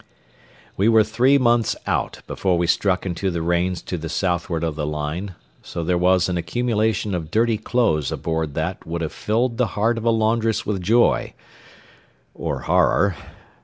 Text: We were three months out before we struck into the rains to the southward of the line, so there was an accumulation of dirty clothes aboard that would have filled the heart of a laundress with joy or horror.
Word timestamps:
We 0.77 0.89
were 0.89 1.03
three 1.03 1.37
months 1.37 1.75
out 1.85 2.21
before 2.25 2.57
we 2.57 2.65
struck 2.65 3.05
into 3.05 3.29
the 3.29 3.43
rains 3.43 3.83
to 3.83 3.99
the 3.99 4.09
southward 4.09 4.63
of 4.63 4.75
the 4.75 4.87
line, 4.87 5.35
so 5.61 5.83
there 5.83 5.95
was 5.95 6.27
an 6.27 6.37
accumulation 6.37 7.13
of 7.13 7.29
dirty 7.29 7.59
clothes 7.59 8.11
aboard 8.11 8.55
that 8.55 8.83
would 8.87 9.01
have 9.01 9.13
filled 9.13 9.57
the 9.59 9.67
heart 9.77 9.99
of 9.99 10.03
a 10.03 10.09
laundress 10.09 10.65
with 10.65 10.81
joy 10.81 11.35
or 12.33 12.61
horror. 12.61 13.15